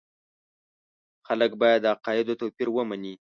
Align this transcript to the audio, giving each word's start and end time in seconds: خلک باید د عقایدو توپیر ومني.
خلک 1.27 1.51
باید 1.61 1.79
د 1.83 1.85
عقایدو 1.93 2.33
توپیر 2.41 2.67
ومني. 2.71 3.13